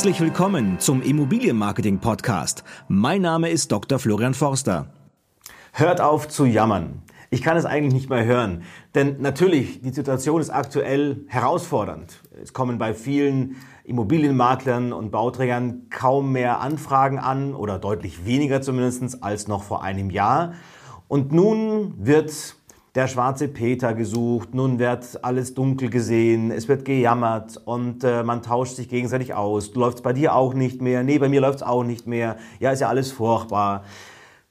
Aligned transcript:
Herzlich 0.00 0.22
willkommen 0.22 0.78
zum 0.78 1.02
Immobilienmarketing 1.02 1.98
Podcast. 1.98 2.64
Mein 2.88 3.20
Name 3.20 3.50
ist 3.50 3.70
Dr. 3.70 3.98
Florian 3.98 4.32
Forster. 4.32 4.86
Hört 5.74 6.00
auf 6.00 6.26
zu 6.26 6.46
jammern. 6.46 7.02
Ich 7.28 7.42
kann 7.42 7.58
es 7.58 7.66
eigentlich 7.66 7.92
nicht 7.92 8.08
mehr 8.08 8.24
hören. 8.24 8.62
Denn 8.94 9.20
natürlich, 9.20 9.82
die 9.82 9.90
Situation 9.90 10.40
ist 10.40 10.48
aktuell 10.48 11.26
herausfordernd. 11.26 12.22
Es 12.42 12.54
kommen 12.54 12.78
bei 12.78 12.94
vielen 12.94 13.56
Immobilienmaklern 13.84 14.94
und 14.94 15.10
Bauträgern 15.10 15.82
kaum 15.90 16.32
mehr 16.32 16.60
Anfragen 16.60 17.18
an 17.18 17.52
oder 17.52 17.78
deutlich 17.78 18.24
weniger 18.24 18.62
zumindest 18.62 19.22
als 19.22 19.48
noch 19.48 19.64
vor 19.64 19.82
einem 19.84 20.08
Jahr. 20.08 20.54
Und 21.08 21.30
nun 21.32 21.92
wird 21.98 22.56
der 22.94 23.06
schwarze 23.06 23.48
Peter 23.48 23.94
gesucht, 23.94 24.54
nun 24.54 24.78
wird 24.78 25.24
alles 25.24 25.54
dunkel 25.54 25.90
gesehen, 25.90 26.50
es 26.50 26.68
wird 26.68 26.84
gejammert 26.84 27.56
und 27.64 28.02
äh, 28.02 28.24
man 28.24 28.42
tauscht 28.42 28.74
sich 28.74 28.88
gegenseitig 28.88 29.34
aus. 29.34 29.74
Läuft 29.74 30.02
bei 30.02 30.12
dir 30.12 30.34
auch 30.34 30.54
nicht 30.54 30.82
mehr? 30.82 31.02
Nee, 31.04 31.18
bei 31.18 31.28
mir 31.28 31.40
läuft 31.40 31.56
es 31.56 31.62
auch 31.62 31.84
nicht 31.84 32.06
mehr. 32.06 32.36
Ja, 32.58 32.72
ist 32.72 32.80
ja 32.80 32.88
alles 32.88 33.12
furchtbar. 33.12 33.84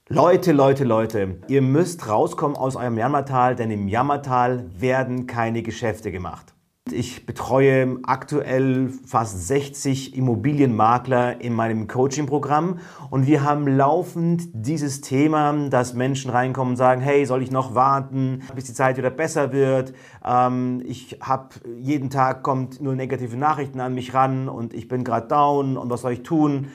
Leute, 0.07 0.53
Leute, 0.53 0.85
Leute, 0.85 1.41
ihr 1.47 1.61
müsst 1.61 2.07
rauskommen 2.07 2.57
aus 2.57 2.75
eurem 2.75 2.97
Jammertal, 2.97 3.55
denn 3.55 3.69
im 3.69 3.87
Jammertal 3.87 4.65
werden 4.75 5.27
keine 5.27 5.61
Geschäfte 5.61 6.11
gemacht. 6.11 6.53
Ich 6.91 7.25
betreue 7.25 7.99
aktuell 8.03 8.91
fast 9.05 9.47
60 9.47 10.15
Immobilienmakler 10.15 11.41
in 11.41 11.53
meinem 11.53 11.87
Coaching-Programm 11.87 12.79
und 13.09 13.27
wir 13.27 13.43
haben 13.43 13.67
laufend 13.67 14.49
dieses 14.53 15.01
Thema, 15.01 15.69
dass 15.69 15.93
Menschen 15.93 16.31
reinkommen 16.31 16.73
und 16.73 16.77
sagen, 16.77 17.01
hey, 17.01 17.25
soll 17.25 17.41
ich 17.41 17.51
noch 17.51 17.75
warten, 17.75 18.43
bis 18.55 18.65
die 18.65 18.73
Zeit 18.73 18.97
wieder 18.97 19.09
besser 19.09 19.51
wird? 19.51 19.93
Ähm, 20.25 20.81
ich 20.85 21.17
habe 21.21 21.49
jeden 21.77 22.09
Tag 22.09 22.43
kommt 22.43 22.81
nur 22.81 22.95
negative 22.95 23.37
Nachrichten 23.37 23.79
an 23.79 23.93
mich 23.93 24.13
ran 24.13 24.49
und 24.49 24.73
ich 24.73 24.87
bin 24.87 25.03
gerade 25.03 25.27
down 25.27 25.77
und 25.77 25.89
was 25.89 26.01
soll 26.01 26.13
ich 26.13 26.23
tun? 26.23 26.67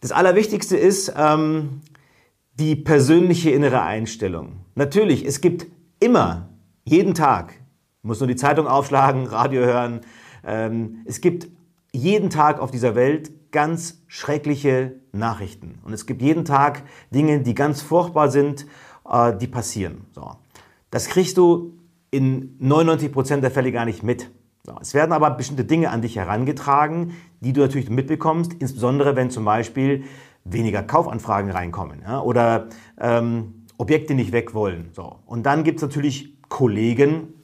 Das 0.00 0.12
Allerwichtigste 0.12 0.76
ist 0.76 1.12
ähm, 1.16 1.80
die 2.54 2.76
persönliche 2.76 3.50
innere 3.50 3.82
Einstellung. 3.82 4.60
Natürlich, 4.74 5.24
es 5.24 5.40
gibt 5.40 5.66
immer, 6.00 6.48
jeden 6.84 7.14
Tag 7.14 7.54
muss 8.04 8.20
nur 8.20 8.28
die 8.28 8.36
Zeitung 8.36 8.66
aufschlagen, 8.66 9.26
Radio 9.26 9.62
hören. 9.64 10.00
Ähm, 10.46 10.98
es 11.04 11.20
gibt 11.20 11.48
jeden 11.92 12.30
Tag 12.30 12.60
auf 12.60 12.70
dieser 12.70 12.94
Welt 12.94 13.32
ganz 13.50 14.02
schreckliche 14.08 14.96
Nachrichten. 15.12 15.78
Und 15.84 15.92
es 15.92 16.06
gibt 16.06 16.22
jeden 16.22 16.44
Tag 16.44 16.82
Dinge, 17.12 17.40
die 17.40 17.54
ganz 17.54 17.82
furchtbar 17.82 18.30
sind, 18.30 18.66
äh, 19.08 19.36
die 19.36 19.46
passieren. 19.46 20.06
So. 20.12 20.32
Das 20.90 21.06
kriegst 21.06 21.38
du 21.38 21.74
in 22.10 22.56
99 22.58 23.12
Prozent 23.12 23.42
der 23.42 23.50
Fälle 23.50 23.72
gar 23.72 23.84
nicht 23.84 24.02
mit. 24.02 24.30
So. 24.64 24.74
Es 24.80 24.94
werden 24.94 25.12
aber 25.12 25.30
bestimmte 25.30 25.64
Dinge 25.64 25.90
an 25.90 26.02
dich 26.02 26.16
herangetragen, 26.16 27.12
die 27.40 27.52
du 27.52 27.60
natürlich 27.60 27.90
mitbekommst, 27.90 28.54
insbesondere 28.54 29.14
wenn 29.14 29.30
zum 29.30 29.44
Beispiel 29.44 30.04
weniger 30.44 30.82
Kaufanfragen 30.82 31.50
reinkommen 31.50 32.02
ja, 32.02 32.20
oder 32.20 32.68
ähm, 33.00 33.66
Objekte 33.78 34.14
nicht 34.14 34.32
weg 34.32 34.54
wollen. 34.54 34.90
So. 34.92 35.16
Und 35.26 35.44
dann 35.44 35.64
gibt 35.64 35.78
es 35.78 35.82
natürlich 35.82 36.36
Kollegen, 36.48 37.34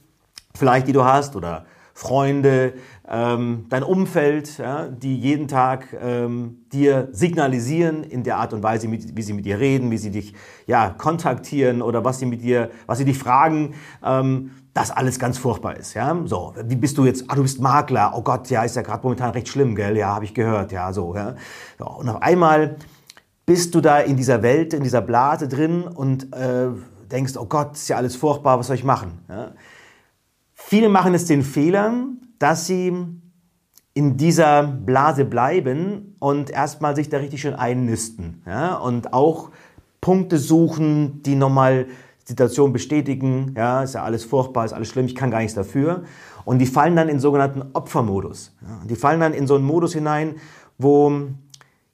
vielleicht 0.55 0.87
die 0.87 0.93
du 0.93 1.03
hast 1.03 1.35
oder 1.35 1.65
Freunde, 1.93 2.73
ähm, 3.07 3.65
dein 3.69 3.83
Umfeld, 3.83 4.57
ja, 4.57 4.87
die 4.87 5.17
jeden 5.17 5.47
Tag 5.47 5.87
ähm, 6.01 6.65
dir 6.71 7.09
signalisieren 7.11 8.03
in 8.03 8.23
der 8.23 8.37
Art 8.37 8.53
und 8.53 8.63
Weise, 8.63 8.87
mit, 8.87 9.15
wie 9.15 9.21
sie 9.21 9.33
mit 9.33 9.45
dir 9.45 9.59
reden, 9.59 9.91
wie 9.91 9.97
sie 9.97 10.11
dich 10.11 10.33
ja, 10.65 10.89
kontaktieren 10.89 11.81
oder 11.81 12.05
was 12.05 12.19
sie 12.19 12.25
mit 12.25 12.41
dir, 12.41 12.71
was 12.87 12.97
sie 12.97 13.05
dich 13.05 13.17
fragen, 13.17 13.75
ähm, 14.03 14.51
dass 14.73 14.89
alles 14.89 15.19
ganz 15.19 15.37
furchtbar 15.37 15.75
ist. 15.75 15.93
Ja? 15.93 16.17
So, 16.25 16.53
wie 16.65 16.75
bist 16.75 16.97
du 16.97 17.05
jetzt? 17.05 17.25
Ah, 17.27 17.35
du 17.35 17.41
bist 17.41 17.59
Makler. 17.59 18.13
Oh 18.15 18.21
Gott, 18.21 18.49
ja, 18.49 18.63
ist 18.63 18.77
ja 18.77 18.81
gerade 18.81 19.03
momentan 19.03 19.31
recht 19.31 19.49
schlimm, 19.49 19.75
gell? 19.75 19.97
Ja, 19.97 20.15
habe 20.15 20.25
ich 20.25 20.33
gehört. 20.33 20.71
Ja, 20.71 20.93
so. 20.93 21.13
Ja? 21.15 21.35
so. 21.77 21.85
Und 21.85 22.07
auf 22.07 22.21
einmal 22.21 22.77
bist 23.45 23.75
du 23.75 23.81
da 23.81 23.99
in 23.99 24.15
dieser 24.15 24.41
Welt, 24.41 24.73
in 24.73 24.83
dieser 24.83 25.01
Blase 25.01 25.49
drin 25.49 25.83
und 25.83 26.33
äh, 26.33 26.69
denkst, 27.11 27.33
oh 27.35 27.45
Gott, 27.45 27.73
ist 27.73 27.89
ja 27.89 27.97
alles 27.97 28.15
furchtbar, 28.15 28.57
was 28.57 28.67
soll 28.67 28.77
ich 28.77 28.85
machen? 28.85 29.19
Ja? 29.27 29.51
Viele 30.71 30.87
machen 30.87 31.13
es 31.13 31.25
den 31.25 31.43
Fehler, 31.43 31.91
dass 32.39 32.65
sie 32.65 32.93
in 33.93 34.15
dieser 34.15 34.63
Blase 34.63 35.25
bleiben 35.25 36.15
und 36.19 36.49
erstmal 36.49 36.95
sich 36.95 37.09
da 37.09 37.17
richtig 37.17 37.41
schön 37.41 37.55
einnisten. 37.55 38.41
Ja? 38.45 38.77
Und 38.77 39.11
auch 39.11 39.49
Punkte 39.99 40.37
suchen, 40.37 41.23
die 41.23 41.35
nochmal 41.35 41.87
Situation 42.23 42.71
bestätigen. 42.71 43.53
Ja, 43.57 43.83
ist 43.83 43.95
ja 43.95 44.03
alles 44.03 44.23
furchtbar, 44.23 44.63
ist 44.63 44.71
alles 44.71 44.87
schlimm, 44.87 45.07
ich 45.07 45.15
kann 45.15 45.29
gar 45.29 45.39
nichts 45.39 45.55
dafür. 45.55 46.03
Und 46.45 46.59
die 46.59 46.67
fallen 46.67 46.95
dann 46.95 47.09
in 47.09 47.19
sogenannten 47.19 47.63
Opfermodus. 47.73 48.55
Ja? 48.61 48.79
Die 48.87 48.95
fallen 48.95 49.19
dann 49.19 49.33
in 49.33 49.47
so 49.47 49.55
einen 49.55 49.65
Modus 49.65 49.91
hinein, 49.91 50.35
wo 50.77 51.11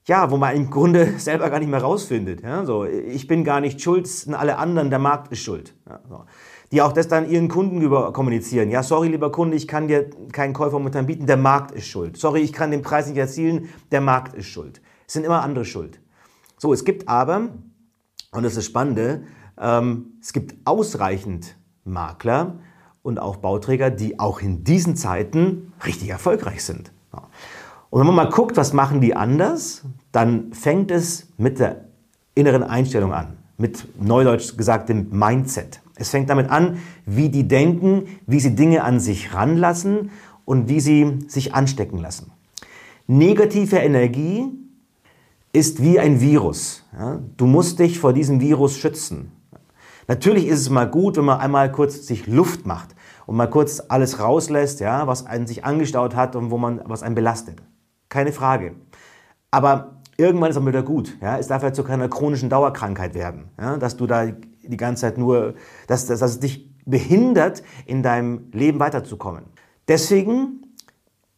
ja, 0.04 0.30
wo 0.30 0.36
man 0.36 0.54
im 0.54 0.70
Grunde 0.70 1.14
selber 1.18 1.50
gar 1.50 1.58
nicht 1.58 1.68
mehr 1.68 1.82
rausfindet. 1.82 2.42
Ja, 2.42 2.64
so, 2.64 2.84
ich 2.84 3.26
bin 3.26 3.42
gar 3.42 3.60
nicht 3.60 3.80
schuld, 3.80 4.06
sind 4.06 4.34
alle 4.34 4.56
anderen, 4.56 4.88
der 4.88 5.00
Markt 5.00 5.32
ist 5.32 5.40
schuld. 5.40 5.74
Ja, 5.84 5.98
so 6.08 6.24
die 6.72 6.82
auch 6.82 6.92
das 6.92 7.08
dann 7.08 7.28
ihren 7.30 7.48
Kunden 7.48 7.80
über 7.80 8.12
kommunizieren. 8.12 8.70
Ja, 8.70 8.82
sorry, 8.82 9.08
lieber 9.08 9.32
Kunde, 9.32 9.56
ich 9.56 9.66
kann 9.66 9.88
dir 9.88 10.10
keinen 10.32 10.52
Käufer 10.52 10.78
momentan 10.78 11.06
bieten, 11.06 11.26
der 11.26 11.36
Markt 11.36 11.72
ist 11.72 11.86
schuld. 11.86 12.16
Sorry, 12.16 12.40
ich 12.40 12.52
kann 12.52 12.70
den 12.70 12.82
Preis 12.82 13.06
nicht 13.06 13.16
erzielen, 13.16 13.68
der 13.90 14.00
Markt 14.00 14.34
ist 14.34 14.46
schuld. 14.46 14.80
Es 15.06 15.14
sind 15.14 15.24
immer 15.24 15.42
andere 15.42 15.64
schuld. 15.64 16.00
So, 16.58 16.72
es 16.72 16.84
gibt 16.84 17.08
aber, 17.08 17.48
und 18.32 18.42
das 18.42 18.52
ist 18.52 18.58
das 18.58 18.64
Spannende, 18.66 19.22
ähm, 19.58 20.18
es 20.20 20.32
gibt 20.32 20.54
ausreichend 20.66 21.56
Makler 21.84 22.58
und 23.02 23.18
auch 23.18 23.36
Bauträger, 23.36 23.90
die 23.90 24.18
auch 24.18 24.40
in 24.40 24.64
diesen 24.64 24.96
Zeiten 24.96 25.72
richtig 25.86 26.10
erfolgreich 26.10 26.64
sind. 26.64 26.92
Und 27.90 28.00
wenn 28.00 28.06
man 28.06 28.16
mal 28.16 28.28
guckt, 28.28 28.56
was 28.56 28.74
machen 28.74 29.00
die 29.00 29.16
anders, 29.16 29.82
dann 30.12 30.52
fängt 30.52 30.90
es 30.90 31.28
mit 31.38 31.58
der 31.58 31.86
inneren 32.34 32.62
Einstellung 32.62 33.12
an, 33.14 33.38
mit 33.56 33.86
neudeutsch 33.98 34.56
gesagt 34.56 34.90
dem 34.90 35.08
Mindset. 35.10 35.80
Es 35.98 36.10
fängt 36.10 36.30
damit 36.30 36.50
an, 36.50 36.78
wie 37.04 37.28
die 37.28 37.48
denken, 37.48 38.04
wie 38.26 38.40
sie 38.40 38.54
Dinge 38.54 38.84
an 38.84 39.00
sich 39.00 39.34
ranlassen 39.34 40.10
und 40.44 40.68
wie 40.68 40.80
sie 40.80 41.18
sich 41.26 41.54
anstecken 41.54 41.98
lassen. 41.98 42.32
Negative 43.06 43.76
Energie 43.76 44.46
ist 45.52 45.82
wie 45.82 45.98
ein 45.98 46.20
Virus. 46.20 46.84
Ja? 46.92 47.20
Du 47.36 47.46
musst 47.46 47.78
dich 47.78 47.98
vor 47.98 48.12
diesem 48.12 48.40
Virus 48.40 48.76
schützen. 48.76 49.32
Natürlich 50.06 50.46
ist 50.46 50.60
es 50.60 50.70
mal 50.70 50.88
gut, 50.88 51.16
wenn 51.16 51.24
man 51.24 51.40
einmal 51.40 51.70
kurz 51.70 52.06
sich 52.06 52.26
Luft 52.26 52.66
macht 52.66 52.94
und 53.26 53.36
mal 53.36 53.50
kurz 53.50 53.82
alles 53.88 54.20
rauslässt, 54.20 54.80
ja, 54.80 55.06
was 55.06 55.26
einen 55.26 55.46
sich 55.46 55.64
angestaut 55.64 56.16
hat 56.16 56.34
und 56.34 56.50
wo 56.50 56.56
man, 56.56 56.80
was 56.84 57.02
einen 57.02 57.14
belastet. 57.14 57.62
Keine 58.08 58.32
Frage. 58.32 58.74
Aber 59.50 59.98
irgendwann 60.16 60.50
ist 60.50 60.56
es 60.56 60.64
wieder 60.64 60.82
gut. 60.82 61.16
Ja? 61.20 61.38
Es 61.38 61.48
darf 61.48 61.62
halt 61.62 61.76
zu 61.76 61.84
keiner 61.84 62.08
chronischen 62.08 62.48
Dauerkrankheit 62.48 63.14
werden, 63.14 63.50
ja? 63.58 63.76
dass 63.76 63.96
du 63.96 64.06
da 64.06 64.28
die 64.68 64.76
ganze 64.76 65.02
Zeit 65.02 65.18
nur, 65.18 65.54
dass, 65.86 66.06
dass, 66.06 66.20
dass 66.20 66.32
es 66.32 66.40
dich 66.40 66.68
behindert, 66.84 67.62
in 67.86 68.02
deinem 68.02 68.50
Leben 68.52 68.80
weiterzukommen. 68.80 69.44
Deswegen, 69.88 70.74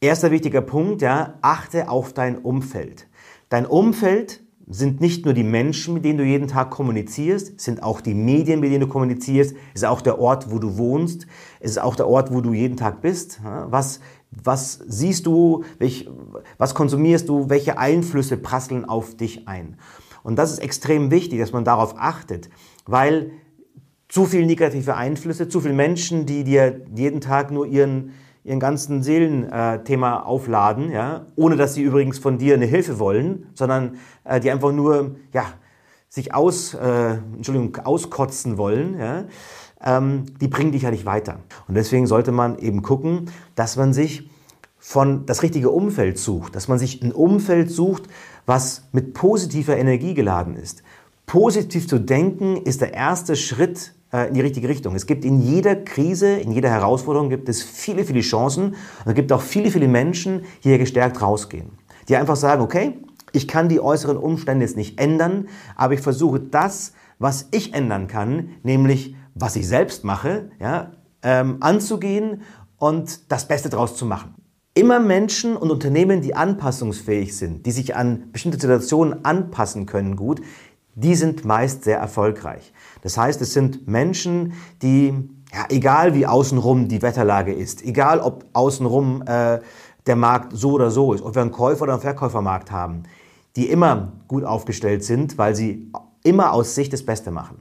erster 0.01 0.31
wichtiger 0.31 0.61
Punkt, 0.61 1.03
ja, 1.03 1.35
achte 1.43 1.89
auf 1.89 2.13
dein 2.13 2.39
Umfeld. 2.39 3.09
Dein 3.49 3.67
Umfeld 3.67 4.43
sind 4.69 5.01
nicht 5.01 5.25
nur 5.25 5.35
die 5.35 5.43
Menschen, 5.43 5.95
mit 5.95 6.05
denen 6.05 6.19
du 6.19 6.25
jeden 6.25 6.47
Tag 6.47 6.71
kommunizierst, 6.71 7.61
sind 7.61 7.83
auch 7.83 8.01
die 8.01 8.15
Medien, 8.15 8.61
mit 8.61 8.71
denen 8.71 8.83
du 8.83 8.87
kommunizierst, 8.87 9.57
ist 9.75 9.85
auch 9.85 10.01
der 10.01 10.21
Ort, 10.21 10.53
wo 10.53 10.61
du 10.61 10.79
wohnst, 10.79 11.27
ist 11.59 11.81
auch 11.81 11.97
der 11.97 12.07
Ort, 12.07 12.33
wo 12.33 12.41
du 12.41 12.53
jeden 12.53 12.77
Tag 12.77 13.03
bist. 13.03 13.41
Was, 13.43 14.01
was 14.31 14.79
siehst 14.87 15.27
du, 15.27 15.65
welch, 15.79 16.09
was 16.57 16.75
konsumierst 16.75 17.29
du, 17.29 17.51
welche 17.51 17.79
Einflüsse 17.79 18.37
prasseln 18.37 18.85
auf 18.85 19.17
dich 19.17 19.49
ein? 19.49 19.77
Und 20.23 20.37
das 20.37 20.53
ist 20.53 20.59
extrem 20.59 21.11
wichtig, 21.11 21.41
dass 21.41 21.53
man 21.53 21.65
darauf 21.65 21.95
achtet, 21.97 22.51
weil 22.87 23.33
zu 24.09 24.27
viel 24.27 24.45
negative 24.45 24.97
Einflüsse, 24.97 25.49
zu 25.49 25.61
viele 25.61 25.75
Menschen, 25.75 26.27
die 26.27 26.45
dir 26.45 26.83
jeden 26.95 27.21
Tag 27.21 27.51
nur 27.51 27.67
ihren, 27.67 28.13
ihren 28.43 28.59
ganzen 28.59 29.03
Seelenthema 29.03 30.21
aufladen, 30.21 30.91
ja, 30.91 31.27
ohne 31.37 31.57
dass 31.57 31.75
sie 31.75 31.83
übrigens 31.83 32.19
von 32.19 32.37
dir 32.37 32.55
eine 32.55 32.67
Hilfe 32.67 32.99
wollen, 32.99 33.47
sondern 33.55 33.99
äh, 34.25 34.41
die 34.41 34.51
einfach 34.51 34.73
nur 34.73 35.17
ja, 35.33 35.45
sich 36.09 36.35
aus, 36.35 36.75
äh, 36.75 37.19
Entschuldigung, 37.37 37.77
auskotzen 37.85 38.59
wollen, 38.59 38.99
ja, 38.99 39.25
ähm, 39.83 40.25
die 40.41 40.49
bringen 40.49 40.73
dich 40.73 40.83
ja 40.83 40.91
nicht 40.91 41.07
weiter. 41.07 41.39
Und 41.69 41.77
deswegen 41.77 42.07
sollte 42.07 42.33
man 42.33 42.59
eben 42.59 42.83
gucken, 42.83 43.31
dass 43.55 43.77
man 43.77 43.93
sich 43.93 44.29
von 44.77 45.27
das 45.27 45.43
richtige 45.43 45.71
Umfeld 45.71 46.19
sucht, 46.19 46.57
dass 46.57 46.67
man 46.67 46.79
sich 46.79 47.03
ein 47.03 47.13
Umfeld 47.13 47.71
sucht, 47.71 48.05
was 48.51 48.83
mit 48.91 49.15
positiver 49.15 49.77
Energie 49.77 50.13
geladen 50.13 50.57
ist. 50.57 50.83
Positiv 51.25 51.87
zu 51.87 52.01
denken 52.01 52.57
ist 52.57 52.81
der 52.81 52.95
erste 52.95 53.37
Schritt 53.37 53.95
äh, 54.13 54.27
in 54.27 54.35
die 54.35 54.41
richtige 54.41 54.69
Richtung. 54.69 54.97
Es 54.97 55.07
gibt 55.07 55.25
in 55.25 55.41
jeder 55.41 55.77
Krise, 55.77 56.33
in 56.33 56.51
jeder 56.51 56.69
Herausforderung 56.69 57.31
gibt 57.31 57.49
es 57.49 57.63
viele, 57.63 58.05
viele 58.05 58.23
Chancen. 58.23 58.71
Und 58.71 59.07
es 59.07 59.15
gibt 59.15 59.31
auch 59.31 59.41
viele, 59.41 59.71
viele 59.71 59.87
Menschen, 59.87 60.41
die 60.65 60.71
hier 60.71 60.79
gestärkt 60.79 61.23
rausgehen. 61.23 61.71
Die 62.09 62.17
einfach 62.17 62.35
sagen, 62.35 62.61
okay, 62.61 62.99
ich 63.31 63.47
kann 63.47 63.69
die 63.69 63.79
äußeren 63.79 64.17
Umstände 64.17 64.65
jetzt 64.65 64.77
nicht 64.77 64.99
ändern, 64.99 65.47
aber 65.77 65.95
ich 65.95 66.01
versuche 66.01 66.41
das, 66.41 66.93
was 67.21 67.47
ich 67.53 67.73
ändern 67.73 68.09
kann, 68.09 68.49
nämlich 68.65 69.15
was 69.37 69.55
ich 69.55 69.69
selbst 69.69 70.03
mache, 70.03 70.51
ja, 70.59 70.91
ähm, 71.23 71.59
anzugehen 71.61 72.43
und 72.79 73.31
das 73.31 73.47
Beste 73.47 73.69
draus 73.69 73.95
zu 73.95 74.07
machen. 74.07 74.35
Immer 74.73 75.01
Menschen 75.01 75.57
und 75.57 75.73
Unternehmen, 75.73 76.21
die 76.21 76.37
anpassungsfähig 76.37 77.37
sind, 77.37 77.67
die 77.67 77.73
sich 77.73 77.97
an 77.97 78.31
bestimmte 78.31 78.61
Situationen 78.61 79.25
anpassen 79.25 79.85
können 79.85 80.15
gut, 80.15 80.41
die 80.95 81.17
sind 81.17 81.45
meist 81.45 81.83
sehr 81.83 81.99
erfolgreich. 81.99 82.73
Das 83.03 83.19
heißt, 83.19 83.41
es 83.43 83.53
sind 83.53 83.89
Menschen, 83.89 84.53
die, 84.81 85.29
ja, 85.53 85.65
egal 85.71 86.15
wie 86.15 86.25
außenrum 86.25 86.87
die 86.87 87.03
Wetterlage 87.03 87.53
ist, 87.53 87.83
egal 87.85 88.21
ob 88.21 88.45
außenrum 88.53 89.23
äh, 89.27 89.59
der 90.07 90.17
Markt 90.17 90.53
so 90.57 90.73
oder 90.73 90.93
so 90.93 91.15
ist, 91.15 91.23
ob 91.23 91.35
wir 91.35 91.43
einen 91.43 91.51
Käufer- 91.51 91.83
oder 91.83 91.95
einen 91.95 92.03
Verkäufermarkt 92.03 92.71
haben, 92.71 93.03
die 93.57 93.69
immer 93.69 94.13
gut 94.29 94.45
aufgestellt 94.45 95.03
sind, 95.03 95.37
weil 95.37 95.57
sie 95.57 95.91
immer 96.23 96.53
aus 96.53 96.77
sich 96.77 96.89
das 96.89 97.05
Beste 97.05 97.33
machen. 97.33 97.59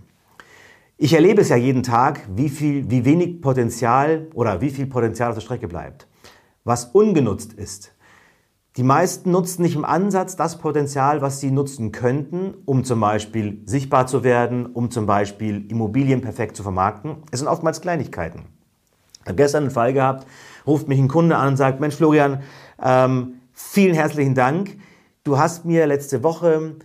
Ich 0.97 1.13
erlebe 1.13 1.41
es 1.41 1.49
ja 1.49 1.55
jeden 1.55 1.81
Tag, 1.81 2.21
wie 2.35 2.49
viel, 2.49 2.91
wie 2.91 3.03
wenig 3.03 3.41
Potenzial 3.41 4.27
oder 4.35 4.61
wie 4.61 4.69
viel 4.69 4.85
Potenzial 4.85 5.29
auf 5.29 5.35
der 5.35 5.41
Strecke 5.41 5.67
bleibt 5.67 6.08
was 6.63 6.85
ungenutzt 6.85 7.53
ist. 7.53 7.93
Die 8.77 8.83
meisten 8.83 9.31
nutzen 9.31 9.63
nicht 9.63 9.75
im 9.75 9.83
Ansatz 9.83 10.35
das 10.35 10.57
Potenzial, 10.57 11.21
was 11.21 11.39
sie 11.39 11.51
nutzen 11.51 11.91
könnten, 11.91 12.53
um 12.65 12.83
zum 12.83 12.99
Beispiel 12.99 13.61
sichtbar 13.65 14.07
zu 14.07 14.23
werden, 14.23 14.67
um 14.67 14.91
zum 14.91 15.05
Beispiel 15.05 15.69
Immobilien 15.69 16.21
perfekt 16.21 16.55
zu 16.55 16.63
vermarkten. 16.63 17.17
Es 17.31 17.39
sind 17.39 17.47
oftmals 17.47 17.81
Kleinigkeiten. 17.81 18.45
Ich 19.21 19.25
habe 19.25 19.35
gestern 19.35 19.63
einen 19.63 19.71
Fall 19.71 19.93
gehabt, 19.93 20.27
ruft 20.65 20.87
mich 20.87 20.99
ein 20.99 21.07
Kunde 21.07 21.35
an 21.35 21.49
und 21.49 21.57
sagt, 21.57 21.79
Mensch 21.79 21.95
Florian, 21.95 22.41
ähm, 22.81 23.41
vielen 23.51 23.95
herzlichen 23.95 24.35
Dank. 24.35 24.77
Du 25.23 25.37
hast 25.37 25.65
mir 25.65 25.85
letzte 25.85 26.23
Woche 26.23 26.75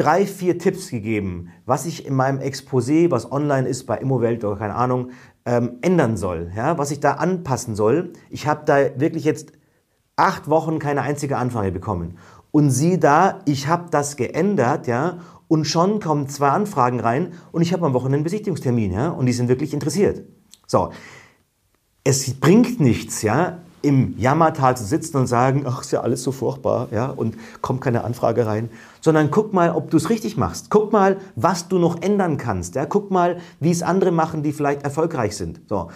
drei, 0.00 0.24
vier 0.24 0.58
Tipps 0.58 0.88
gegeben, 0.88 1.50
was 1.66 1.84
ich 1.84 2.06
in 2.06 2.14
meinem 2.14 2.38
Exposé, 2.38 3.10
was 3.10 3.30
online 3.30 3.68
ist 3.68 3.84
bei 3.84 3.98
Immowelt 3.98 4.42
oder 4.44 4.56
keine 4.56 4.74
Ahnung, 4.74 5.10
ähm, 5.44 5.78
ändern 5.82 6.16
soll, 6.16 6.50
ja, 6.54 6.78
was 6.78 6.90
ich 6.90 7.00
da 7.00 7.12
anpassen 7.12 7.74
soll. 7.74 8.12
Ich 8.30 8.46
habe 8.46 8.62
da 8.64 9.00
wirklich 9.00 9.24
jetzt 9.24 9.52
acht 10.16 10.48
Wochen 10.48 10.78
keine 10.78 11.02
einzige 11.02 11.36
Anfrage 11.36 11.72
bekommen. 11.72 12.18
Und 12.50 12.70
sieh 12.70 12.98
da, 12.98 13.40
ich 13.46 13.68
habe 13.68 13.90
das 13.90 14.16
geändert, 14.16 14.86
ja, 14.86 15.18
und 15.48 15.64
schon 15.66 16.00
kommen 16.00 16.28
zwei 16.28 16.48
Anfragen 16.50 17.00
rein 17.00 17.32
und 17.52 17.62
ich 17.62 17.72
habe 17.72 17.86
am 17.86 17.92
Wochenende 17.92 18.16
einen 18.16 18.24
Besichtigungstermin, 18.24 18.92
ja, 18.92 19.08
und 19.10 19.26
die 19.26 19.32
sind 19.32 19.48
wirklich 19.48 19.72
interessiert. 19.72 20.22
So, 20.66 20.92
es 22.04 22.34
bringt 22.34 22.80
nichts, 22.80 23.22
ja, 23.22 23.58
im 23.82 24.18
Jammertal 24.18 24.76
zu 24.76 24.84
sitzen 24.84 25.16
und 25.16 25.26
sagen, 25.26 25.64
ach, 25.66 25.80
ist 25.80 25.92
ja 25.92 26.02
alles 26.02 26.22
so 26.22 26.32
furchtbar, 26.32 26.88
ja, 26.90 27.06
und 27.06 27.36
kommt 27.62 27.80
keine 27.80 28.04
Anfrage 28.04 28.46
rein, 28.46 28.68
sondern 29.00 29.30
guck 29.30 29.52
mal, 29.52 29.70
ob 29.70 29.90
du 29.90 29.96
es 29.96 30.10
richtig 30.10 30.36
machst. 30.36 30.70
Guck 30.70 30.92
mal, 30.92 31.18
was 31.36 31.68
du 31.68 31.78
noch 31.78 32.02
ändern 32.02 32.36
kannst, 32.36 32.74
ja, 32.74 32.86
guck 32.86 33.10
mal, 33.10 33.38
wie 33.60 33.70
es 33.70 33.82
andere 33.82 34.12
machen, 34.12 34.42
die 34.42 34.52
vielleicht 34.52 34.82
erfolgreich 34.82 35.36
sind. 35.36 35.60
So. 35.68 35.90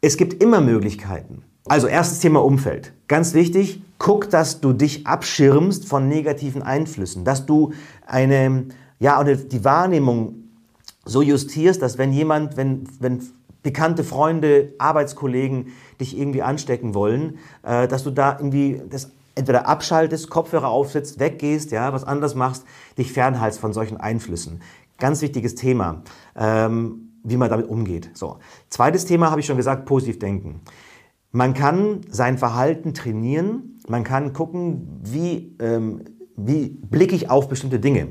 Es 0.00 0.16
gibt 0.16 0.42
immer 0.42 0.60
Möglichkeiten. 0.60 1.42
Also 1.66 1.86
erstes 1.86 2.20
Thema 2.20 2.42
Umfeld. 2.42 2.92
Ganz 3.06 3.34
wichtig, 3.34 3.82
guck, 3.98 4.30
dass 4.30 4.60
du 4.60 4.72
dich 4.72 5.06
abschirmst 5.06 5.86
von 5.86 6.08
negativen 6.08 6.62
Einflüssen, 6.62 7.24
dass 7.24 7.46
du 7.46 7.72
eine, 8.06 8.66
ja, 8.98 9.22
die 9.22 9.64
Wahrnehmung 9.64 10.36
so 11.04 11.22
justierst, 11.22 11.82
dass 11.82 11.98
wenn 11.98 12.12
jemand, 12.12 12.56
wenn, 12.56 12.84
wenn 12.98 13.22
bekannte 13.62 14.04
Freunde, 14.04 14.72
Arbeitskollegen 14.78 15.68
dich 16.00 16.18
irgendwie 16.18 16.42
anstecken 16.42 16.94
wollen, 16.94 17.38
äh, 17.62 17.86
dass 17.88 18.04
du 18.04 18.10
da 18.10 18.36
irgendwie 18.38 18.80
das 18.88 19.10
entweder 19.34 19.66
abschaltest, 19.66 20.30
Kopfhörer 20.30 20.68
aufsetzt, 20.68 21.20
weggehst, 21.20 21.70
ja, 21.72 21.92
was 21.92 22.04
anderes 22.04 22.34
machst, 22.34 22.64
dich 22.98 23.12
fernhaltst 23.12 23.60
von 23.60 23.72
solchen 23.72 23.96
Einflüssen. 23.96 24.62
Ganz 24.98 25.22
wichtiges 25.22 25.54
Thema, 25.54 26.02
ähm, 26.36 27.12
wie 27.22 27.36
man 27.36 27.50
damit 27.50 27.68
umgeht. 27.68 28.10
So. 28.14 28.38
Zweites 28.68 29.04
Thema 29.06 29.30
habe 29.30 29.40
ich 29.40 29.46
schon 29.46 29.56
gesagt, 29.56 29.86
positiv 29.86 30.18
denken. 30.18 30.60
Man 31.32 31.54
kann 31.54 32.00
sein 32.08 32.38
Verhalten 32.38 32.92
trainieren, 32.92 33.78
man 33.88 34.04
kann 34.04 34.32
gucken, 34.32 35.00
wie, 35.02 35.56
ähm, 35.60 36.04
wie 36.36 36.68
blicke 36.68 37.14
ich 37.14 37.30
auf 37.30 37.48
bestimmte 37.48 37.78
Dinge. 37.78 38.08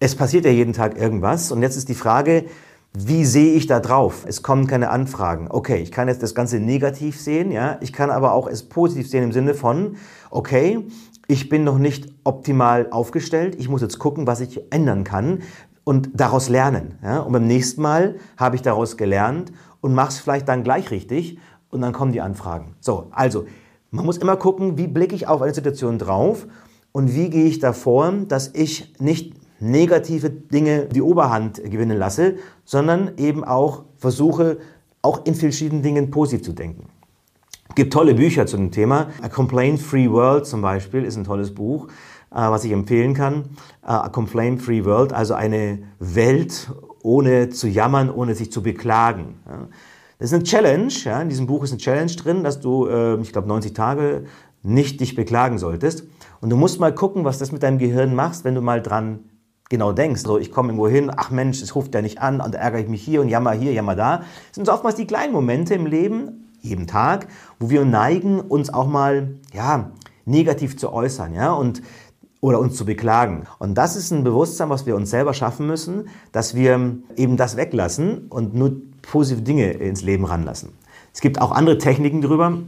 Es 0.00 0.16
passiert 0.16 0.44
ja 0.44 0.50
jeden 0.50 0.72
Tag 0.72 0.98
irgendwas 0.98 1.52
und 1.52 1.62
jetzt 1.62 1.76
ist 1.76 1.88
die 1.88 1.94
Frage, 1.94 2.46
wie 2.96 3.24
sehe 3.24 3.54
ich 3.54 3.66
da 3.66 3.80
drauf? 3.80 4.24
Es 4.26 4.42
kommen 4.42 4.68
keine 4.68 4.90
Anfragen. 4.90 5.48
Okay, 5.50 5.78
ich 5.78 5.90
kann 5.90 6.06
jetzt 6.06 6.22
das 6.22 6.34
Ganze 6.34 6.60
negativ 6.60 7.20
sehen, 7.20 7.50
ja. 7.50 7.76
Ich 7.80 7.92
kann 7.92 8.10
aber 8.10 8.32
auch 8.32 8.46
es 8.46 8.62
positiv 8.62 9.10
sehen 9.10 9.24
im 9.24 9.32
Sinne 9.32 9.54
von, 9.54 9.96
okay, 10.30 10.86
ich 11.26 11.48
bin 11.48 11.64
noch 11.64 11.78
nicht 11.78 12.08
optimal 12.22 12.88
aufgestellt. 12.90 13.56
Ich 13.58 13.68
muss 13.68 13.82
jetzt 13.82 13.98
gucken, 13.98 14.28
was 14.28 14.40
ich 14.40 14.60
ändern 14.72 15.02
kann 15.02 15.42
und 15.82 16.10
daraus 16.14 16.48
lernen. 16.48 16.98
Ja? 17.02 17.18
Und 17.18 17.32
beim 17.32 17.46
nächsten 17.46 17.82
Mal 17.82 18.16
habe 18.36 18.54
ich 18.54 18.62
daraus 18.62 18.96
gelernt 18.96 19.52
und 19.80 19.92
mache 19.92 20.10
es 20.10 20.18
vielleicht 20.18 20.48
dann 20.48 20.62
gleich 20.62 20.92
richtig 20.92 21.38
und 21.70 21.80
dann 21.80 21.92
kommen 21.92 22.12
die 22.12 22.20
Anfragen. 22.20 22.76
So, 22.80 23.08
also 23.10 23.46
man 23.90 24.04
muss 24.04 24.18
immer 24.18 24.36
gucken, 24.36 24.78
wie 24.78 24.86
blicke 24.86 25.16
ich 25.16 25.26
auf 25.26 25.42
eine 25.42 25.54
Situation 25.54 25.98
drauf 25.98 26.46
und 26.92 27.14
wie 27.14 27.28
gehe 27.28 27.46
ich 27.46 27.58
davor, 27.58 28.12
dass 28.28 28.50
ich 28.54 28.94
nicht 29.00 29.34
negative 29.60 30.30
Dinge 30.30 30.86
die 30.86 31.02
Oberhand 31.02 31.62
gewinnen 31.64 31.98
lasse, 31.98 32.36
sondern 32.64 33.12
eben 33.16 33.44
auch 33.44 33.84
versuche, 33.96 34.58
auch 35.02 35.24
in 35.26 35.34
verschiedenen 35.34 35.82
Dingen 35.82 36.10
positiv 36.10 36.44
zu 36.44 36.52
denken. 36.52 36.88
Es 37.68 37.74
gibt 37.74 37.92
tolle 37.92 38.14
Bücher 38.14 38.46
zu 38.46 38.56
dem 38.56 38.70
Thema. 38.70 39.08
A 39.22 39.28
Complaint 39.28 39.80
Free 39.80 40.10
World 40.10 40.46
zum 40.46 40.62
Beispiel 40.62 41.04
ist 41.04 41.16
ein 41.16 41.24
tolles 41.24 41.54
Buch, 41.54 41.88
äh, 42.30 42.36
was 42.36 42.64
ich 42.64 42.72
empfehlen 42.72 43.14
kann. 43.14 43.44
Äh, 43.82 43.88
A 43.88 44.08
Complaint 44.08 44.62
Free 44.62 44.84
World, 44.84 45.12
also 45.12 45.34
eine 45.34 45.80
Welt 45.98 46.70
ohne 47.02 47.50
zu 47.50 47.68
jammern, 47.68 48.10
ohne 48.10 48.34
sich 48.34 48.50
zu 48.50 48.62
beklagen. 48.62 49.34
Das 50.18 50.30
ist 50.30 50.34
eine 50.34 50.44
Challenge. 50.44 50.92
Ja. 51.04 51.20
In 51.20 51.28
diesem 51.28 51.46
Buch 51.46 51.64
ist 51.64 51.72
eine 51.72 51.80
Challenge 51.80 52.12
drin, 52.12 52.44
dass 52.44 52.60
du, 52.60 52.86
äh, 52.86 53.20
ich 53.20 53.32
glaube, 53.32 53.48
90 53.48 53.74
Tage 53.74 54.24
nicht 54.62 55.00
dich 55.00 55.14
beklagen 55.14 55.58
solltest. 55.58 56.04
Und 56.40 56.50
du 56.50 56.56
musst 56.56 56.80
mal 56.80 56.94
gucken, 56.94 57.24
was 57.24 57.38
das 57.38 57.52
mit 57.52 57.62
deinem 57.62 57.78
Gehirn 57.78 58.14
macht, 58.14 58.44
wenn 58.44 58.54
du 58.54 58.62
mal 58.62 58.80
dran 58.80 59.20
genau 59.68 59.92
denkst. 59.92 60.22
So, 60.22 60.38
ich 60.38 60.50
komme 60.50 60.68
irgendwo 60.68 60.88
hin, 60.88 61.10
ach 61.14 61.30
Mensch, 61.30 61.62
es 61.62 61.74
ruft 61.74 61.94
ja 61.94 62.02
nicht 62.02 62.20
an 62.20 62.40
und 62.40 62.54
ärgere 62.54 62.80
ich 62.80 62.88
mich 62.88 63.02
hier 63.02 63.20
und 63.20 63.28
jammer 63.28 63.52
hier, 63.52 63.72
jammer 63.72 63.96
da. 63.96 64.18
Das 64.18 64.26
sind 64.52 64.66
so 64.66 64.72
oftmals 64.72 64.96
die 64.96 65.06
kleinen 65.06 65.32
Momente 65.32 65.74
im 65.74 65.86
Leben, 65.86 66.50
jeden 66.60 66.86
Tag, 66.86 67.28
wo 67.58 67.70
wir 67.70 67.84
neigen, 67.84 68.40
uns 68.40 68.72
auch 68.72 68.86
mal, 68.86 69.34
ja, 69.52 69.90
negativ 70.24 70.78
zu 70.78 70.92
äußern, 70.92 71.34
ja, 71.34 71.52
und 71.52 71.82
oder 72.40 72.60
uns 72.60 72.76
zu 72.76 72.84
beklagen. 72.84 73.44
Und 73.58 73.74
das 73.74 73.96
ist 73.96 74.10
ein 74.10 74.22
Bewusstsein, 74.22 74.68
was 74.68 74.84
wir 74.84 74.96
uns 74.96 75.08
selber 75.08 75.32
schaffen 75.32 75.66
müssen, 75.66 76.08
dass 76.30 76.54
wir 76.54 76.98
eben 77.16 77.38
das 77.38 77.56
weglassen 77.56 78.26
und 78.28 78.54
nur 78.54 78.72
positive 79.00 79.40
Dinge 79.40 79.70
ins 79.70 80.02
Leben 80.02 80.26
ranlassen. 80.26 80.70
Es 81.14 81.22
gibt 81.22 81.40
auch 81.40 81.52
andere 81.52 81.78
Techniken 81.78 82.20
darüber, 82.20 82.58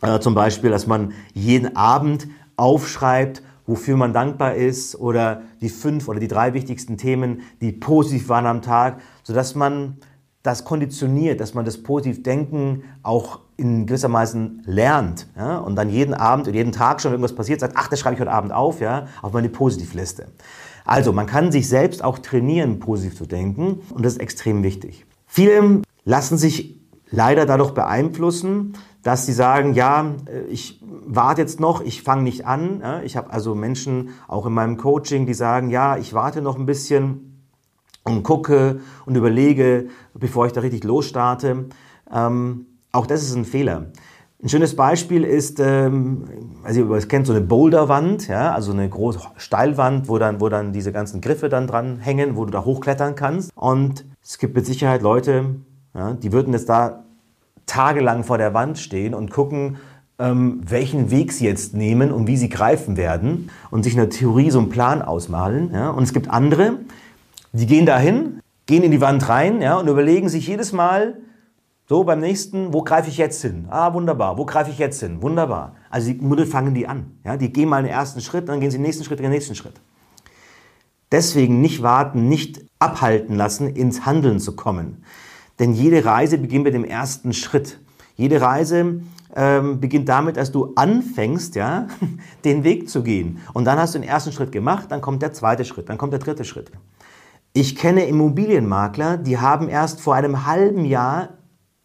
äh, 0.00 0.18
zum 0.18 0.34
Beispiel, 0.34 0.70
dass 0.70 0.88
man 0.88 1.12
jeden 1.32 1.76
Abend 1.76 2.26
aufschreibt, 2.56 3.42
wofür 3.66 3.96
man 3.96 4.12
dankbar 4.12 4.54
ist 4.54 4.96
oder 4.96 5.42
die 5.60 5.68
fünf 5.68 6.08
oder 6.08 6.20
die 6.20 6.28
drei 6.28 6.54
wichtigsten 6.54 6.96
Themen, 6.96 7.42
die 7.60 7.72
positiv 7.72 8.28
waren 8.28 8.46
am 8.46 8.62
Tag, 8.62 9.00
sodass 9.22 9.54
man 9.54 9.98
das 10.42 10.64
konditioniert, 10.64 11.40
dass 11.40 11.54
man 11.54 11.64
das 11.64 11.82
positiv 11.82 12.22
Denken 12.22 12.84
auch 13.02 13.40
in 13.56 13.86
gewissermaßen 13.86 14.62
lernt 14.66 15.26
ja, 15.36 15.58
und 15.58 15.76
dann 15.76 15.88
jeden 15.88 16.12
Abend 16.12 16.46
oder 16.46 16.56
jeden 16.56 16.72
Tag 16.72 17.00
schon 17.00 17.12
irgendwas 17.12 17.34
passiert, 17.34 17.60
sagt, 17.60 17.74
ach, 17.76 17.88
das 17.88 18.00
schreibe 18.00 18.14
ich 18.14 18.20
heute 18.20 18.32
Abend 18.32 18.52
auf, 18.52 18.80
ja, 18.80 19.06
auf 19.22 19.32
meine 19.32 19.48
Positivliste. 19.48 20.26
Also, 20.84 21.14
man 21.14 21.26
kann 21.26 21.50
sich 21.50 21.66
selbst 21.68 22.04
auch 22.04 22.18
trainieren, 22.18 22.78
positiv 22.78 23.16
zu 23.16 23.24
denken 23.24 23.80
und 23.90 24.04
das 24.04 24.14
ist 24.14 24.20
extrem 24.20 24.62
wichtig. 24.62 25.06
Viele 25.26 25.80
lassen 26.04 26.36
sich 26.36 26.78
leider 27.10 27.46
dadurch 27.46 27.70
beeinflussen, 27.70 28.74
dass 29.04 29.26
sie 29.26 29.32
sagen, 29.32 29.74
ja, 29.74 30.14
äh, 30.26 30.42
ich 30.48 30.82
warte 31.06 31.42
jetzt 31.42 31.60
noch, 31.60 31.82
ich 31.82 32.02
fange 32.02 32.22
nicht 32.22 32.46
an. 32.46 32.82
Ich 33.04 33.16
habe 33.16 33.30
also 33.30 33.54
Menschen 33.54 34.10
auch 34.26 34.46
in 34.46 34.52
meinem 34.52 34.76
Coaching, 34.76 35.26
die 35.26 35.34
sagen, 35.34 35.70
ja, 35.70 35.96
ich 35.96 36.14
warte 36.14 36.42
noch 36.42 36.58
ein 36.58 36.66
bisschen 36.66 37.34
und 38.02 38.22
gucke 38.22 38.80
und 39.06 39.16
überlege, 39.16 39.88
bevor 40.14 40.46
ich 40.46 40.52
da 40.52 40.60
richtig 40.60 40.84
losstarte. 40.84 41.66
Ähm, 42.12 42.66
auch 42.92 43.06
das 43.06 43.22
ist 43.22 43.34
ein 43.34 43.44
Fehler. 43.44 43.92
Ein 44.42 44.48
schönes 44.48 44.76
Beispiel 44.76 45.24
ist, 45.24 45.58
ähm, 45.58 46.24
also 46.62 46.80
ihr 46.80 47.08
kennt 47.08 47.26
so 47.26 47.32
eine 47.32 47.40
Boulderwand, 47.40 48.28
ja, 48.28 48.52
also 48.52 48.72
eine 48.72 48.88
große 48.88 49.20
Steilwand, 49.36 50.08
wo 50.08 50.18
dann, 50.18 50.40
wo 50.40 50.48
dann 50.48 50.72
diese 50.72 50.92
ganzen 50.92 51.20
Griffe 51.20 51.48
dann 51.48 51.66
dran 51.66 51.98
hängen, 51.98 52.36
wo 52.36 52.44
du 52.44 52.50
da 52.50 52.64
hochklettern 52.64 53.14
kannst. 53.14 53.50
Und 53.54 54.04
es 54.22 54.38
gibt 54.38 54.54
mit 54.54 54.66
Sicherheit 54.66 55.02
Leute, 55.02 55.56
ja, 55.94 56.12
die 56.12 56.32
würden 56.32 56.52
jetzt 56.52 56.68
da 56.68 57.04
tagelang 57.66 58.24
vor 58.24 58.38
der 58.38 58.54
Wand 58.54 58.78
stehen 58.78 59.14
und 59.14 59.30
gucken, 59.30 59.78
ähm, 60.18 60.60
welchen 60.64 61.10
Weg 61.10 61.32
sie 61.32 61.44
jetzt 61.44 61.74
nehmen 61.74 62.12
und 62.12 62.26
wie 62.26 62.36
sie 62.36 62.48
greifen 62.48 62.96
werden 62.96 63.50
und 63.70 63.82
sich 63.82 63.94
in 63.94 63.98
der 63.98 64.10
Theorie 64.10 64.50
so 64.50 64.58
einen 64.58 64.68
Plan 64.68 65.02
ausmalen. 65.02 65.72
Ja? 65.72 65.90
Und 65.90 66.04
es 66.04 66.12
gibt 66.12 66.30
andere, 66.30 66.78
die 67.52 67.66
gehen 67.66 67.86
dahin, 67.86 68.40
gehen 68.66 68.82
in 68.82 68.90
die 68.90 69.00
Wand 69.00 69.28
rein 69.28 69.60
ja, 69.60 69.76
und 69.76 69.88
überlegen 69.88 70.28
sich 70.28 70.46
jedes 70.46 70.72
Mal, 70.72 71.18
so 71.86 72.04
beim 72.04 72.20
nächsten, 72.20 72.72
wo 72.72 72.82
greife 72.82 73.10
ich 73.10 73.18
jetzt 73.18 73.42
hin? 73.42 73.66
Ah, 73.68 73.92
wunderbar. 73.92 74.38
Wo 74.38 74.46
greife 74.46 74.70
ich 74.70 74.78
jetzt 74.78 75.00
hin? 75.00 75.20
Wunderbar. 75.20 75.74
Also 75.90 76.10
die 76.10 76.18
Mutter 76.18 76.46
fangen 76.46 76.74
die 76.74 76.86
an. 76.86 77.18
Ja? 77.24 77.36
Die 77.36 77.52
gehen 77.52 77.68
mal 77.68 77.82
den 77.82 77.92
ersten 77.92 78.22
Schritt, 78.22 78.48
dann 78.48 78.60
gehen 78.60 78.70
sie 78.70 78.78
den 78.78 78.84
nächsten 78.84 79.04
Schritt, 79.04 79.18
den 79.18 79.30
nächsten 79.30 79.54
Schritt. 79.54 79.74
Deswegen 81.12 81.60
nicht 81.60 81.82
warten, 81.82 82.28
nicht 82.28 82.64
abhalten 82.78 83.36
lassen, 83.36 83.68
ins 83.68 84.06
Handeln 84.06 84.40
zu 84.40 84.56
kommen. 84.56 85.04
Denn 85.58 85.72
jede 85.72 86.04
Reise 86.04 86.38
beginnt 86.38 86.64
mit 86.64 86.74
dem 86.74 86.84
ersten 86.84 87.32
Schritt. 87.32 87.78
Jede 88.16 88.40
Reise 88.40 89.00
ähm, 89.34 89.80
beginnt 89.80 90.08
damit, 90.08 90.36
dass 90.36 90.52
du 90.52 90.72
anfängst, 90.76 91.54
ja, 91.56 91.88
den 92.44 92.64
Weg 92.64 92.88
zu 92.88 93.02
gehen. 93.02 93.40
Und 93.52 93.64
dann 93.64 93.78
hast 93.78 93.94
du 93.94 93.98
den 93.98 94.08
ersten 94.08 94.32
Schritt 94.32 94.52
gemacht, 94.52 94.90
dann 94.90 95.00
kommt 95.00 95.22
der 95.22 95.32
zweite 95.32 95.64
Schritt, 95.64 95.88
dann 95.88 95.98
kommt 95.98 96.12
der 96.12 96.20
dritte 96.20 96.44
Schritt. 96.44 96.70
Ich 97.52 97.76
kenne 97.76 98.06
Immobilienmakler, 98.06 99.16
die 99.16 99.38
haben 99.38 99.68
erst 99.68 100.00
vor 100.00 100.14
einem 100.14 100.46
halben 100.46 100.84
Jahr 100.84 101.34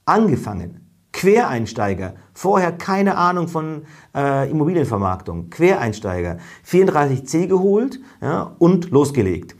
angefangen. 0.05 0.85
Quereinsteiger, 1.11 2.13
vorher 2.33 2.71
keine 2.71 3.17
Ahnung 3.17 3.47
von 3.47 3.83
äh, 4.15 4.49
Immobilienvermarktung, 4.49 5.49
Quereinsteiger, 5.49 6.38
34C 6.67 7.47
geholt 7.47 7.99
ja, 8.21 8.55
und 8.59 8.91
losgelegt. 8.91 9.55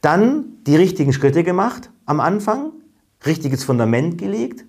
Dann 0.00 0.56
die 0.66 0.76
richtigen 0.76 1.12
Schritte 1.12 1.44
gemacht 1.44 1.90
am 2.06 2.20
Anfang, 2.20 2.72
richtiges 3.24 3.64
Fundament 3.64 4.18
gelegt. 4.18 4.64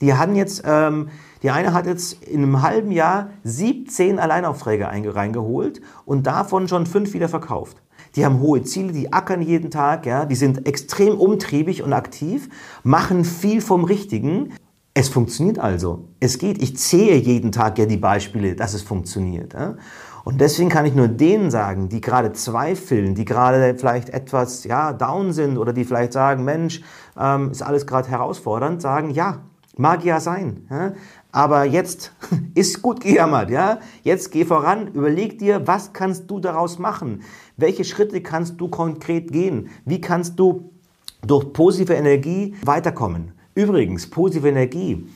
Die 0.00 0.14
hatten 0.14 0.34
jetzt, 0.34 0.64
ähm, 0.66 1.08
die 1.42 1.50
eine 1.50 1.72
hat 1.72 1.86
jetzt 1.86 2.24
in 2.24 2.42
einem 2.42 2.62
halben 2.62 2.90
Jahr 2.90 3.30
17 3.44 4.18
Alleinaufträge 4.18 4.88
reingeholt 4.88 5.80
und 6.04 6.26
davon 6.26 6.66
schon 6.66 6.86
fünf 6.86 7.12
wieder 7.12 7.28
verkauft. 7.28 7.82
Die 8.16 8.24
haben 8.24 8.40
hohe 8.40 8.62
Ziele, 8.62 8.92
die 8.92 9.12
ackern 9.12 9.42
jeden 9.42 9.70
Tag, 9.70 10.04
ja, 10.04 10.26
die 10.26 10.34
sind 10.34 10.66
extrem 10.66 11.18
umtriebig 11.18 11.82
und 11.82 11.92
aktiv, 11.92 12.48
machen 12.82 13.24
viel 13.24 13.60
vom 13.60 13.84
Richtigen. 13.84 14.52
Es 14.92 15.08
funktioniert 15.08 15.58
also. 15.58 16.08
Es 16.20 16.38
geht. 16.38 16.60
Ich 16.62 16.76
zähle 16.76 17.14
jeden 17.14 17.52
Tag 17.52 17.78
ja 17.78 17.86
die 17.86 17.96
Beispiele, 17.96 18.54
dass 18.54 18.74
es 18.74 18.82
funktioniert. 18.82 19.54
Ja. 19.54 19.76
Und 20.24 20.40
deswegen 20.40 20.68
kann 20.68 20.86
ich 20.86 20.94
nur 20.94 21.08
denen 21.08 21.50
sagen, 21.50 21.88
die 21.88 22.00
gerade 22.00 22.32
zweifeln, 22.32 23.14
die 23.14 23.24
gerade 23.24 23.74
vielleicht 23.76 24.10
etwas 24.10 24.64
ja, 24.64 24.92
down 24.92 25.32
sind 25.32 25.58
oder 25.58 25.72
die 25.72 25.84
vielleicht 25.84 26.12
sagen, 26.12 26.44
Mensch, 26.44 26.80
ähm, 27.18 27.50
ist 27.50 27.62
alles 27.62 27.86
gerade 27.86 28.08
herausfordernd, 28.08 28.80
sagen, 28.80 29.10
ja, 29.10 29.40
mag 29.76 30.04
ja 30.04 30.20
sein. 30.20 30.66
Ja? 30.70 30.92
Aber 31.32 31.64
jetzt 31.64 32.12
ist 32.54 32.82
gut 32.82 33.00
gejammert, 33.00 33.50
ja? 33.50 33.80
Jetzt 34.02 34.30
geh 34.30 34.44
voran, 34.44 34.88
überleg 34.88 35.38
dir, 35.38 35.66
was 35.66 35.92
kannst 35.92 36.30
du 36.30 36.38
daraus 36.38 36.78
machen? 36.78 37.22
Welche 37.56 37.84
Schritte 37.84 38.20
kannst 38.20 38.60
du 38.60 38.68
konkret 38.68 39.32
gehen? 39.32 39.70
Wie 39.84 40.00
kannst 40.00 40.38
du 40.38 40.70
durch 41.26 41.52
positive 41.52 41.94
Energie 41.94 42.54
weiterkommen? 42.64 43.32
Übrigens, 43.54 44.08
positive 44.08 44.48
Energie. 44.48 45.06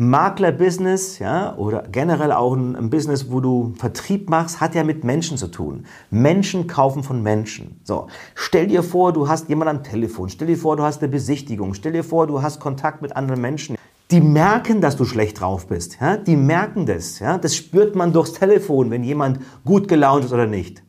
Maklerbusiness, 0.00 1.18
ja, 1.18 1.56
oder 1.56 1.82
generell 1.90 2.30
auch 2.30 2.54
ein, 2.54 2.76
ein, 2.76 2.88
Business, 2.88 3.32
wo 3.32 3.40
du 3.40 3.74
Vertrieb 3.76 4.30
machst, 4.30 4.60
hat 4.60 4.76
ja 4.76 4.84
mit 4.84 5.02
Menschen 5.02 5.36
zu 5.36 5.48
tun. 5.48 5.86
Menschen 6.08 6.68
kaufen 6.68 7.02
von 7.02 7.20
Menschen. 7.20 7.80
So, 7.82 8.06
stell 8.36 8.68
dir 8.68 8.84
vor, 8.84 9.12
du 9.12 9.28
hast 9.28 9.48
jemanden 9.48 9.78
am 9.78 9.82
Telefon, 9.82 10.28
stell 10.28 10.46
dir 10.46 10.56
vor, 10.56 10.76
du 10.76 10.84
hast 10.84 11.02
eine 11.02 11.10
Besichtigung, 11.10 11.74
stell 11.74 11.90
dir 11.90 12.04
vor, 12.04 12.28
du 12.28 12.40
hast 12.40 12.60
Kontakt 12.60 13.02
mit 13.02 13.16
anderen 13.16 13.40
Menschen. 13.40 13.76
Die 14.12 14.20
merken, 14.20 14.80
dass 14.80 14.96
du 14.96 15.04
schlecht 15.04 15.40
drauf 15.40 15.66
bist. 15.66 15.98
Ja? 16.00 16.16
Die 16.16 16.36
merken 16.36 16.86
das. 16.86 17.18
Ja? 17.18 17.36
Das 17.36 17.56
spürt 17.56 17.96
man 17.96 18.12
durchs 18.12 18.34
Telefon, 18.34 18.92
wenn 18.92 19.02
jemand 19.02 19.40
gut 19.64 19.88
gelaunt 19.88 20.24
ist 20.24 20.32
oder 20.32 20.46
nicht. 20.46 20.80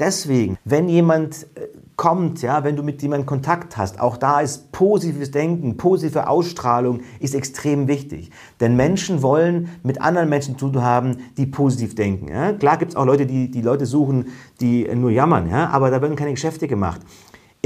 Deswegen, 0.00 0.58
wenn 0.64 0.88
jemand 0.88 1.46
äh, 1.54 1.68
kommt, 1.96 2.42
ja, 2.42 2.62
wenn 2.62 2.76
du 2.76 2.82
mit 2.82 3.00
jemandem 3.00 3.26
Kontakt 3.26 3.78
hast, 3.78 4.00
auch 4.00 4.18
da 4.18 4.40
ist 4.40 4.70
positives 4.70 5.30
Denken, 5.30 5.78
positive 5.78 6.28
Ausstrahlung 6.28 7.00
ist 7.20 7.34
extrem 7.34 7.88
wichtig. 7.88 8.30
Denn 8.60 8.76
Menschen 8.76 9.22
wollen 9.22 9.70
mit 9.82 10.02
anderen 10.02 10.28
Menschen 10.28 10.58
zu 10.58 10.68
tun 10.68 10.82
haben, 10.82 11.16
die 11.38 11.46
positiv 11.46 11.94
denken. 11.94 12.28
Ja. 12.28 12.52
Klar 12.52 12.76
gibt 12.76 12.92
es 12.92 12.96
auch 12.96 13.06
Leute, 13.06 13.24
die 13.24 13.50
die 13.50 13.62
Leute 13.62 13.86
suchen, 13.86 14.26
die 14.60 14.86
nur 14.94 15.10
jammern, 15.10 15.48
ja, 15.48 15.70
aber 15.70 15.90
da 15.90 16.02
werden 16.02 16.16
keine 16.16 16.32
Geschäfte 16.32 16.68
gemacht. 16.68 17.00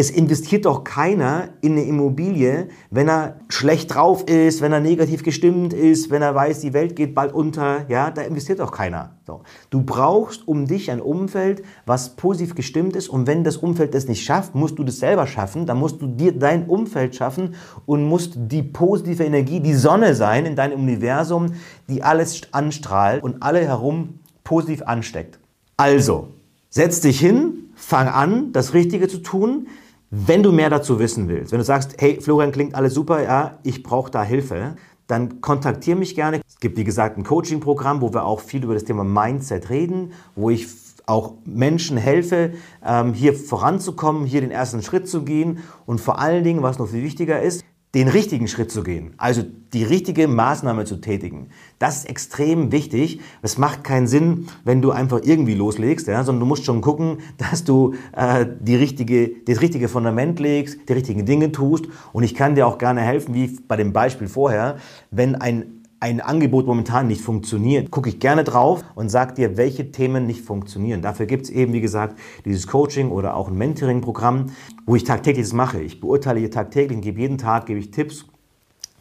Es 0.01 0.09
investiert 0.09 0.65
doch 0.65 0.83
keiner 0.83 1.51
in 1.61 1.73
eine 1.73 1.83
Immobilie, 1.83 2.69
wenn 2.89 3.07
er 3.07 3.37
schlecht 3.51 3.95
drauf 3.95 4.27
ist, 4.27 4.63
wenn 4.63 4.73
er 4.73 4.81
negativ 4.81 5.23
gestimmt 5.23 5.75
ist, 5.75 6.09
wenn 6.09 6.23
er 6.23 6.35
weiß, 6.35 6.61
die 6.61 6.73
Welt 6.73 6.97
geht 6.97 7.15
bald 7.15 7.35
unter. 7.35 7.85
Ja, 7.91 8.11
da 8.11 8.23
investiert 8.23 8.61
doch 8.61 8.73
keiner. 8.73 9.17
So. 9.27 9.43
Du 9.69 9.83
brauchst 9.83 10.49
um 10.49 10.67
dich 10.67 10.91
ein 10.91 11.03
Umfeld, 11.03 11.63
was 11.85 12.17
positiv 12.17 12.55
gestimmt 12.55 12.97
ist. 12.97 13.11
Und 13.11 13.27
wenn 13.27 13.45
das 13.45 13.59
Umfeld 13.59 13.93
das 13.93 14.09
nicht 14.09 14.25
schafft, 14.25 14.55
musst 14.55 14.79
du 14.79 14.85
das 14.85 15.01
selber 15.01 15.27
schaffen. 15.27 15.67
Dann 15.67 15.79
musst 15.79 16.01
du 16.01 16.07
dir 16.07 16.33
dein 16.33 16.67
Umfeld 16.67 17.15
schaffen 17.15 17.55
und 17.85 18.03
musst 18.03 18.39
die 18.39 18.63
positive 18.63 19.25
Energie, 19.25 19.61
die 19.61 19.75
Sonne 19.75 20.15
sein 20.15 20.47
in 20.47 20.57
deinem 20.57 20.81
Universum, 20.81 21.53
die 21.91 22.03
alles 22.03 22.41
anstrahlt 22.53 23.23
und 23.23 23.43
alle 23.43 23.61
herum 23.67 24.21
positiv 24.45 24.81
ansteckt. 24.81 25.39
Also, 25.77 26.29
setz 26.71 27.03
dich 27.03 27.21
hin, 27.21 27.71
fang 27.75 28.09
an, 28.09 28.53
das 28.53 28.73
Richtige 28.73 29.07
zu 29.07 29.19
tun. 29.19 29.67
Wenn 30.13 30.43
du 30.43 30.51
mehr 30.51 30.71
dazu 30.71 30.99
wissen 30.99 31.29
willst, 31.29 31.53
wenn 31.53 31.61
du 31.61 31.65
sagst, 31.65 31.95
hey, 32.01 32.21
Florian, 32.21 32.51
klingt 32.51 32.75
alles 32.75 32.95
super, 32.95 33.23
ja, 33.23 33.61
ich 33.63 33.85
brauche 33.85 34.11
da 34.11 34.25
Hilfe, 34.25 34.75
dann 35.07 35.41
kontaktiere 35.41 35.97
mich 35.97 36.17
gerne. 36.17 36.41
Es 36.49 36.59
gibt, 36.59 36.77
wie 36.77 36.83
gesagt, 36.83 37.17
ein 37.17 37.23
Coaching-Programm, 37.23 38.01
wo 38.01 38.13
wir 38.13 38.25
auch 38.25 38.41
viel 38.41 38.65
über 38.65 38.75
das 38.75 38.83
Thema 38.83 39.05
Mindset 39.05 39.71
reden, 39.71 40.13
wo 40.35 40.51
ich 40.51 40.67
auch 41.07 41.35
Menschen 41.45 41.97
helfe, 41.97 42.55
ähm, 42.85 43.15
hier 43.15 43.35
voranzukommen, 43.35 44.27
hier 44.27 44.41
den 44.41 44.51
ersten 44.51 44.83
Schritt 44.83 45.09
zu 45.09 45.23
gehen 45.23 45.61
und 45.87 46.01
vor 46.01 46.19
allen 46.19 46.43
Dingen, 46.43 46.63
was 46.63 46.81
noch 46.81 46.89
viel 46.89 47.05
wichtiger 47.05 47.41
ist, 47.41 47.65
den 47.95 48.07
richtigen 48.07 48.47
Schritt 48.47 48.71
zu 48.71 48.85
gehen, 48.85 49.15
also 49.17 49.43
die 49.73 49.83
richtige 49.83 50.29
Maßnahme 50.29 50.85
zu 50.85 51.01
tätigen. 51.01 51.49
Das 51.81 51.99
ist 51.99 52.09
extrem 52.09 52.71
wichtig. 52.71 53.21
Es 53.43 53.59
macht 53.59 53.83
keinen 53.83 54.07
Sinn, 54.07 54.47
wenn 54.65 54.81
du 54.81 54.93
einfach 54.93 55.21
irgendwie 55.25 55.55
loslegst, 55.55 56.07
ja, 56.07 56.23
sondern 56.23 56.41
du 56.41 56.47
musst 56.47 56.65
schon 56.65 56.83
gucken, 56.83 57.19
dass 57.37 57.65
du 57.65 57.95
äh, 58.13 58.47
die 58.61 58.77
richtige, 58.77 59.31
das 59.45 59.61
richtige 59.61 59.89
Fundament 59.89 60.39
legst, 60.39 60.89
die 60.89 60.93
richtigen 60.93 61.27
Dinge 61.27 61.51
tust. 61.51 61.87
Und 62.13 62.23
ich 62.23 62.35
kann 62.37 62.55
dir 62.55 62.67
auch 62.69 62.79
gerne 62.79 63.01
helfen, 63.01 63.35
wie 63.35 63.59
bei 63.67 63.77
dem 63.77 63.93
Beispiel 63.93 64.29
vorher, 64.29 64.77
wenn 65.11 65.35
ein 65.35 65.80
ein 66.01 66.23
Angebot 66.23 66.67
momentan 66.67 67.09
nicht 67.09 67.21
funktioniert, 67.21 67.91
gucke 67.91 68.09
ich 68.09 68.19
gerne 68.19 68.43
drauf 68.43 68.83
und 68.95 69.11
sage 69.11 69.35
dir, 69.35 69.59
welche 69.59 69.93
Themen 69.93 70.27
nicht 70.27 70.43
funktionieren. 70.43 71.03
Dafür 71.03 71.27
gibt 71.27 71.45
es 71.45 71.51
eben, 71.51 71.75
wie 71.75 71.83
gesagt, 71.83 72.19
dieses 72.47 72.67
Coaching 72.67 73.11
oder 73.11 73.37
auch 73.37 73.49
ein 73.49 73.59
Mentoring-Programm, 73.59 74.47
wo 74.87 74.97
ich 74.97 75.05
tagtäglich 75.05 75.45
das 75.45 75.53
mache. 75.53 75.81
Ich 75.83 76.01
beurteile 76.01 76.41
hier 76.41 76.51
tagtäglich 76.51 76.97
und 76.97 77.03
gebe 77.03 77.21
jeden 77.21 77.37
Tag 77.37 77.67
gebe 77.67 77.79
ich 77.79 77.91
Tipps, 77.91 78.25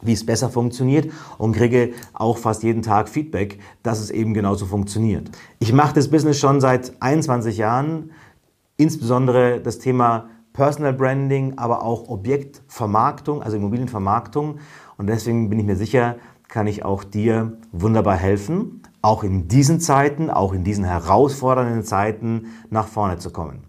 wie 0.02 0.12
es 0.12 0.26
besser 0.26 0.50
funktioniert 0.50 1.10
und 1.38 1.52
kriege 1.52 1.94
auch 2.12 2.36
fast 2.36 2.62
jeden 2.62 2.82
Tag 2.82 3.08
Feedback, 3.08 3.58
dass 3.82 3.98
es 3.98 4.10
eben 4.10 4.34
genauso 4.34 4.66
funktioniert. 4.66 5.30
Ich 5.58 5.72
mache 5.72 5.94
das 5.94 6.08
Business 6.08 6.38
schon 6.38 6.60
seit 6.60 6.92
21 7.00 7.56
Jahren, 7.56 8.10
insbesondere 8.76 9.60
das 9.60 9.78
Thema 9.78 10.28
Personal 10.52 10.92
Branding, 10.92 11.56
aber 11.56 11.82
auch 11.82 12.08
Objektvermarktung, 12.08 13.42
also 13.42 13.56
Immobilienvermarktung. 13.56 14.58
Und 14.98 15.06
deswegen 15.06 15.48
bin 15.48 15.60
ich 15.60 15.64
mir 15.64 15.76
sicher, 15.76 16.16
kann 16.50 16.66
ich 16.66 16.84
auch 16.84 17.04
dir 17.04 17.56
wunderbar 17.72 18.16
helfen, 18.16 18.82
auch 19.02 19.24
in 19.24 19.48
diesen 19.48 19.80
Zeiten, 19.80 20.28
auch 20.28 20.52
in 20.52 20.64
diesen 20.64 20.84
herausfordernden 20.84 21.84
Zeiten 21.84 22.48
nach 22.68 22.88
vorne 22.88 23.16
zu 23.16 23.30
kommen. 23.30 23.62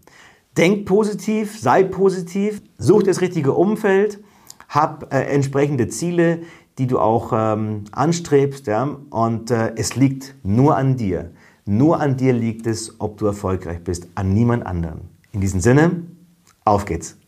Denk 0.57 0.85
positiv, 0.85 1.57
sei 1.57 1.83
positiv, 1.83 2.61
such 2.77 3.03
das 3.03 3.21
richtige 3.21 3.53
Umfeld, 3.53 4.19
hab 4.67 5.13
äh, 5.13 5.21
entsprechende 5.23 5.87
Ziele, 5.87 6.41
die 6.77 6.87
du 6.87 6.99
auch 6.99 7.31
ähm, 7.33 7.85
anstrebst, 7.91 8.67
ja? 8.67 8.97
und 9.11 9.51
äh, 9.51 9.73
es 9.75 9.95
liegt 9.95 10.35
nur 10.43 10.75
an 10.75 10.97
dir. 10.97 11.31
Nur 11.65 12.01
an 12.01 12.17
dir 12.17 12.33
liegt 12.33 12.65
es, 12.67 12.99
ob 12.99 13.17
du 13.17 13.27
erfolgreich 13.27 13.83
bist, 13.83 14.07
an 14.15 14.33
niemand 14.33 14.65
anderen. 14.65 15.01
In 15.31 15.39
diesem 15.39 15.61
Sinne, 15.61 16.03
auf 16.65 16.85
geht's. 16.85 17.20